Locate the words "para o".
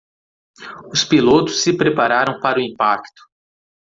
2.39-2.61